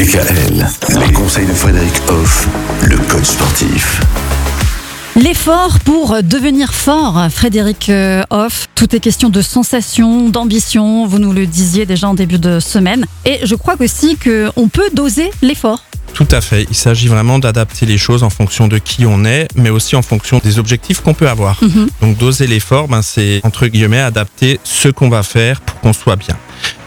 Les 0.00 1.12
conseils 1.12 1.44
de 1.44 1.52
Frédéric 1.52 1.92
Hoff, 2.08 2.48
le 2.88 2.96
coach 2.96 3.26
sportif. 3.26 4.00
L'effort 5.14 5.78
pour 5.80 6.22
devenir 6.22 6.72
fort, 6.72 7.26
Frédéric 7.30 7.90
euh, 7.90 8.22
Hoff. 8.30 8.68
Tout 8.74 8.96
est 8.96 9.00
question 9.00 9.28
de 9.28 9.42
sensation, 9.42 10.30
d'ambition. 10.30 11.06
Vous 11.06 11.18
nous 11.18 11.34
le 11.34 11.46
disiez 11.46 11.84
déjà 11.84 12.08
en 12.08 12.14
début 12.14 12.38
de 12.38 12.60
semaine. 12.60 13.04
Et 13.26 13.40
je 13.42 13.54
crois 13.54 13.74
aussi 13.78 14.16
qu'on 14.16 14.70
peut 14.70 14.88
doser 14.94 15.30
l'effort. 15.42 15.84
Tout 16.20 16.36
à 16.36 16.42
fait. 16.42 16.66
Il 16.68 16.76
s'agit 16.76 17.08
vraiment 17.08 17.38
d'adapter 17.38 17.86
les 17.86 17.96
choses 17.96 18.24
en 18.24 18.28
fonction 18.28 18.68
de 18.68 18.76
qui 18.76 19.06
on 19.06 19.24
est, 19.24 19.48
mais 19.54 19.70
aussi 19.70 19.96
en 19.96 20.02
fonction 20.02 20.38
des 20.44 20.58
objectifs 20.58 21.00
qu'on 21.00 21.14
peut 21.14 21.30
avoir. 21.30 21.56
Mhm. 21.64 21.88
Donc 22.02 22.18
doser 22.18 22.46
l'effort, 22.46 22.88
ben, 22.88 23.00
c'est 23.00 23.40
entre 23.42 23.66
guillemets 23.68 24.02
adapter 24.02 24.60
ce 24.62 24.90
qu'on 24.90 25.08
va 25.08 25.22
faire 25.22 25.62
pour 25.62 25.80
qu'on 25.80 25.94
soit 25.94 26.16
bien. 26.16 26.36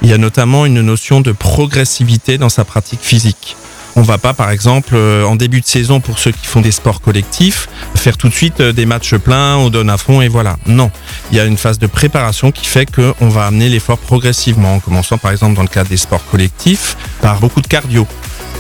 Il 0.04 0.10
y 0.10 0.14
a 0.14 0.20
notamment 0.20 0.68
une 0.68 0.82
notion 0.82 1.20
de 1.20 1.32
progressivité 1.32 2.38
dans 2.38 2.50
sa 2.50 2.64
pratique 2.64 3.00
physique. 3.02 3.56
On 3.96 4.04
va 4.04 4.20
pas, 4.20 4.34
par 4.34 4.52
exemple, 4.52 4.94
euh, 4.94 5.24
en 5.24 5.36
début 5.36 5.62
de 5.62 5.66
saison, 5.66 6.00
pour 6.00 6.20
ceux 6.20 6.32
qui 6.32 6.46
font 6.46 6.62
des 6.62 6.72
sports 6.72 7.02
collectifs, 7.02 7.70
faire 7.96 8.18
tout 8.18 8.30
de 8.30 8.34
suite 8.34 8.60
euh, 8.60 8.72
des 8.72 8.86
matchs 8.86 9.16
pleins, 9.16 9.58
on 9.58 9.70
donne 9.72 9.90
à 9.90 9.98
fond 9.98 10.22
et 10.22 10.28
voilà. 10.28 10.58
Non. 10.68 10.92
Il 11.32 11.38
y 11.38 11.40
a 11.40 11.46
une 11.46 11.58
phase 11.58 11.80
de 11.80 11.88
préparation 11.88 12.52
qui 12.52 12.66
fait 12.66 12.86
qu'on 12.86 13.30
va 13.30 13.48
amener 13.48 13.70
l'effort 13.70 13.98
progressivement, 13.98 14.76
en 14.76 14.80
commençant 14.80 15.18
par 15.18 15.32
exemple 15.32 15.56
dans 15.56 15.64
le 15.64 15.68
cadre 15.68 15.90
des 15.90 15.98
sports 15.98 16.26
collectifs, 16.30 16.98
par 17.20 17.40
beaucoup 17.40 17.62
de 17.62 17.68
cardio. 17.68 18.08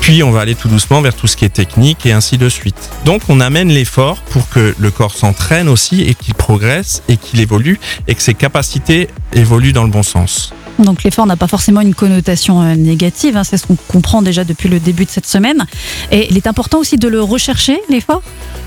Puis 0.03 0.21
on 0.21 0.31
va 0.31 0.41
aller 0.41 0.53
tout 0.53 0.67
doucement 0.67 0.99
vers 1.01 1.15
tout 1.15 1.27
ce 1.27 1.37
qui 1.37 1.45
est 1.45 1.49
technique 1.49 2.05
et 2.05 2.11
ainsi 2.11 2.37
de 2.37 2.49
suite. 2.49 2.89
Donc 3.05 3.21
on 3.29 3.39
amène 3.39 3.69
l'effort 3.69 4.17
pour 4.31 4.49
que 4.49 4.75
le 4.77 4.91
corps 4.91 5.15
s'entraîne 5.15 5.69
aussi 5.69 6.01
et 6.01 6.13
qu'il 6.13 6.33
progresse 6.33 7.03
et 7.07 7.15
qu'il 7.15 7.39
évolue 7.39 7.79
et 8.09 8.13
que 8.13 8.21
ses 8.21 8.33
capacités 8.33 9.07
évoluent 9.31 9.71
dans 9.71 9.85
le 9.85 9.89
bon 9.89 10.03
sens. 10.03 10.53
Donc 10.77 11.03
l'effort 11.03 11.25
n'a 11.25 11.37
pas 11.37 11.47
forcément 11.47 11.79
une 11.79 11.95
connotation 11.95 12.61
euh, 12.61 12.75
négative. 12.75 13.37
hein. 13.37 13.45
C'est 13.45 13.55
ce 13.55 13.65
qu'on 13.65 13.77
comprend 13.77 14.21
déjà 14.21 14.43
depuis 14.43 14.67
le 14.67 14.81
début 14.81 15.05
de 15.05 15.09
cette 15.09 15.25
semaine. 15.25 15.65
Et 16.11 16.27
il 16.29 16.35
est 16.35 16.47
important 16.47 16.79
aussi 16.79 16.97
de 16.97 17.07
le 17.07 17.21
rechercher, 17.21 17.79
l'effort? 17.87 18.23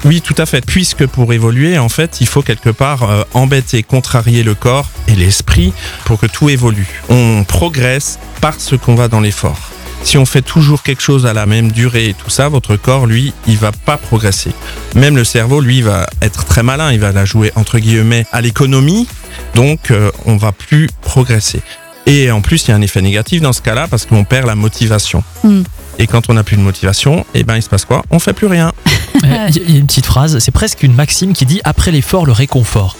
Oui, 0.06 0.22
tout 0.22 0.36
à 0.38 0.46
fait. 0.46 0.64
Puisque 0.64 1.06
pour 1.06 1.34
évoluer, 1.34 1.78
en 1.78 1.90
fait, 1.90 2.22
il 2.22 2.26
faut 2.26 2.40
quelque 2.40 2.70
part 2.70 3.02
euh, 3.02 3.24
embêter, 3.34 3.82
contrarier 3.82 4.42
le 4.42 4.54
corps 4.54 4.88
et 5.06 5.14
l'esprit 5.14 5.74
pour 6.06 6.18
que 6.18 6.26
tout 6.26 6.48
évolue. 6.48 7.02
On 7.10 7.44
progresse 7.44 8.18
parce 8.40 8.74
qu'on 8.78 8.94
va 8.94 9.08
dans 9.08 9.20
l'effort. 9.20 9.58
Si 10.06 10.16
on 10.18 10.24
fait 10.24 10.40
toujours 10.40 10.84
quelque 10.84 11.02
chose 11.02 11.26
à 11.26 11.32
la 11.32 11.46
même 11.46 11.72
durée 11.72 12.10
et 12.10 12.14
tout 12.14 12.30
ça, 12.30 12.48
votre 12.48 12.76
corps, 12.76 13.06
lui, 13.06 13.32
il 13.48 13.56
va 13.56 13.72
pas 13.72 13.96
progresser. 13.96 14.52
Même 14.94 15.16
le 15.16 15.24
cerveau, 15.24 15.60
lui, 15.60 15.82
va 15.82 16.06
être 16.22 16.44
très 16.44 16.62
malin. 16.62 16.92
Il 16.92 17.00
va 17.00 17.10
la 17.10 17.24
jouer 17.24 17.50
entre 17.56 17.80
guillemets 17.80 18.24
à 18.30 18.40
l'économie. 18.40 19.08
Donc, 19.56 19.90
euh, 19.90 20.12
on 20.24 20.36
va 20.36 20.52
plus 20.52 20.88
progresser. 21.02 21.60
Et 22.06 22.30
en 22.30 22.40
plus, 22.40 22.62
il 22.64 22.70
y 22.70 22.72
a 22.72 22.76
un 22.76 22.82
effet 22.82 23.02
négatif 23.02 23.42
dans 23.42 23.52
ce 23.52 23.60
cas-là 23.62 23.88
parce 23.88 24.06
qu'on 24.06 24.22
perd 24.22 24.46
la 24.46 24.54
motivation. 24.54 25.24
Hmm. 25.42 25.62
Et 25.98 26.06
quand 26.06 26.30
on 26.30 26.34
n'a 26.34 26.44
plus 26.44 26.56
de 26.56 26.62
motivation, 26.62 27.26
eh 27.34 27.42
ben, 27.42 27.56
il 27.56 27.62
se 27.62 27.68
passe 27.68 27.84
quoi? 27.84 28.04
On 28.10 28.20
fait 28.20 28.32
plus 28.32 28.46
rien. 28.46 28.72
Il 29.24 29.72
y 29.72 29.74
a 29.74 29.78
une 29.80 29.86
petite 29.86 30.06
phrase, 30.06 30.38
c'est 30.38 30.52
presque 30.52 30.84
une 30.84 30.94
maxime 30.94 31.32
qui 31.32 31.46
dit 31.46 31.60
après 31.64 31.90
l'effort, 31.90 32.26
le 32.26 32.32
réconfort. 32.32 32.96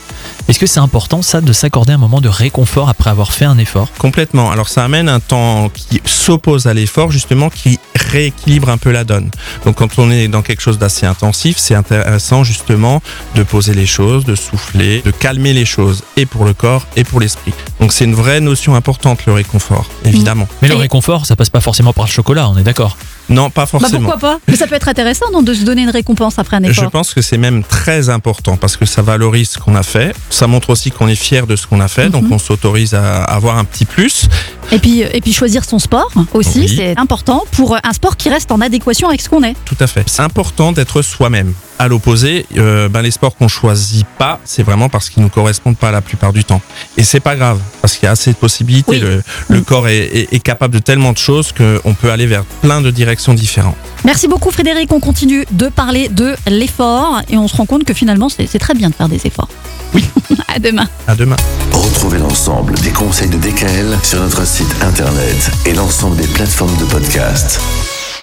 Est-ce 0.48 0.60
que 0.60 0.66
c'est 0.66 0.80
important 0.80 1.22
ça 1.22 1.40
de 1.40 1.52
s'accorder 1.52 1.92
un 1.92 1.98
moment 1.98 2.20
de 2.20 2.28
réconfort 2.28 2.88
après 2.88 3.10
avoir 3.10 3.32
fait 3.32 3.46
un 3.46 3.58
effort? 3.58 3.90
Complètement. 3.98 4.50
Alors 4.52 4.68
ça 4.68 4.84
amène 4.84 5.08
un 5.08 5.18
temps 5.18 5.70
qui 5.70 6.00
s'oppose 6.04 6.68
à 6.68 6.74
l'effort, 6.74 7.10
justement, 7.10 7.50
qui 7.50 7.80
rééquilibre 8.10 8.68
un 8.70 8.78
peu 8.78 8.90
la 8.90 9.04
donne. 9.04 9.30
Donc 9.64 9.76
quand 9.76 9.98
on 9.98 10.10
est 10.10 10.28
dans 10.28 10.42
quelque 10.42 10.60
chose 10.62 10.78
d'assez 10.78 11.06
intensif, 11.06 11.56
c'est 11.58 11.74
intéressant 11.74 12.44
justement 12.44 13.02
de 13.34 13.42
poser 13.42 13.74
les 13.74 13.86
choses, 13.86 14.24
de 14.24 14.34
souffler, 14.34 15.02
de 15.04 15.10
calmer 15.10 15.52
les 15.52 15.64
choses, 15.64 16.02
et 16.16 16.26
pour 16.26 16.44
le 16.44 16.54
corps 16.54 16.86
et 16.96 17.04
pour 17.04 17.20
l'esprit. 17.20 17.52
Donc 17.80 17.92
c'est 17.92 18.04
une 18.04 18.14
vraie 18.14 18.40
notion 18.40 18.74
importante, 18.74 19.26
le 19.26 19.32
réconfort, 19.32 19.86
évidemment. 20.04 20.48
Mais 20.62 20.68
le 20.68 20.74
réconfort, 20.76 21.26
ça 21.26 21.36
passe 21.36 21.50
pas 21.50 21.60
forcément 21.60 21.92
par 21.92 22.06
le 22.06 22.10
chocolat, 22.10 22.48
on 22.48 22.56
est 22.56 22.62
d'accord 22.62 22.96
Non, 23.28 23.50
pas 23.50 23.62
Bah, 23.62 23.66
forcément. 23.66 24.08
pourquoi 24.10 24.18
pas? 24.18 24.38
Mais 24.48 24.56
ça 24.56 24.66
peut 24.66 24.74
être 24.76 24.88
intéressant 24.88 25.26
non, 25.32 25.42
de 25.42 25.52
se 25.52 25.64
donner 25.64 25.82
une 25.82 25.90
récompense 25.90 26.38
après 26.38 26.56
un 26.56 26.64
Je 26.64 26.70
effort. 26.70 26.90
pense 26.90 27.12
que 27.14 27.22
c'est 27.22 27.38
même 27.38 27.64
très 27.64 28.08
important 28.08 28.56
parce 28.56 28.76
que 28.76 28.86
ça 28.86 29.02
valorise 29.02 29.50
ce 29.50 29.58
qu'on 29.58 29.74
a 29.74 29.82
fait. 29.82 30.14
Ça 30.30 30.46
montre 30.46 30.70
aussi 30.70 30.90
qu'on 30.90 31.08
est 31.08 31.14
fier 31.16 31.46
de 31.46 31.56
ce 31.56 31.66
qu'on 31.66 31.80
a 31.80 31.88
fait, 31.88 32.08
donc 32.08 32.24
Mhm. 32.24 32.32
on 32.32 32.38
s'autorise 32.38 32.94
à 32.94 33.24
avoir 33.24 33.58
un 33.58 33.64
petit 33.64 33.84
plus. 33.84 34.26
Et 34.72 34.78
puis, 34.78 35.00
et 35.00 35.20
puis 35.20 35.32
choisir 35.32 35.64
son 35.64 35.78
sport 35.78 36.10
aussi, 36.34 36.60
Oui. 36.60 36.74
c'est 36.76 36.98
important 36.98 37.44
pour 37.52 37.76
un 37.82 37.92
sport 37.92 38.16
qui 38.16 38.28
reste 38.28 38.50
en 38.50 38.60
adéquation 38.60 39.08
avec 39.08 39.20
ce 39.20 39.28
qu'on 39.28 39.42
est. 39.44 39.54
Tout 39.64 39.76
à 39.80 39.86
fait. 39.86 40.02
C'est 40.06 40.22
important 40.22 40.72
d'être 40.72 41.02
soi-même. 41.02 41.52
À 41.78 41.88
l'opposé, 41.88 42.46
euh, 42.56 42.88
ben 42.88 43.02
les 43.02 43.10
sports 43.10 43.36
qu'on 43.36 43.48
choisit 43.48 44.06
pas, 44.18 44.40
c'est 44.44 44.62
vraiment 44.62 44.88
parce 44.88 45.10
qu'ils 45.10 45.22
nous 45.22 45.28
correspondent 45.28 45.76
pas 45.76 45.90
la 45.90 46.00
plupart 46.00 46.32
du 46.32 46.42
temps. 46.42 46.62
Et 46.96 47.04
c'est 47.04 47.20
pas 47.20 47.36
grave, 47.36 47.60
parce 47.82 47.94
qu'il 47.96 48.04
y 48.04 48.08
a 48.08 48.12
assez 48.12 48.30
de 48.32 48.36
possibilités. 48.36 48.92
Oui. 48.92 49.00
Le, 49.00 49.22
le 49.48 49.60
corps 49.60 49.86
est, 49.86 49.98
est- 49.98 50.32
est 50.32 50.38
capable 50.40 50.72
de 50.74 50.78
tellement 50.78 51.12
de 51.12 51.18
choses 51.18 51.52
qu'on 51.52 51.92
peut 51.94 52.10
aller 52.10 52.26
vers 52.26 52.44
plein 52.62 52.80
de 52.80 52.90
directions 52.90 53.34
différentes. 53.34 53.76
Merci 54.04 54.26
beaucoup 54.26 54.50
Frédéric, 54.50 54.90
on 54.92 55.00
continue 55.00 55.44
de 55.50 55.68
parler 55.68 56.08
de 56.08 56.34
l'effort 56.48 57.20
et 57.28 57.36
on 57.36 57.46
se 57.46 57.56
rend 57.56 57.66
compte 57.66 57.84
que 57.84 57.92
finalement 57.94 58.28
c'est 58.28 58.46
c'est 58.46 58.58
très 58.58 58.74
bien 58.74 58.88
de 58.88 58.94
faire 58.94 59.08
des 59.08 59.20
efforts. 59.26 59.48
Oui. 59.94 60.04
à 60.54 60.58
demain. 60.58 60.86
À 61.06 61.14
demain. 61.14 61.36
Retrouvez 61.72 62.18
l'ensemble 62.18 62.74
des 62.80 62.90
conseils 62.90 63.28
de 63.28 63.36
Sur 64.02 64.20
notre 64.20 64.46
site 64.46 64.76
internet 64.82 65.50
et 65.64 65.72
l'ensemble 65.72 66.16
des 66.16 66.28
plateformes 66.28 66.76
de 66.76 66.84
podcast. 66.84 67.60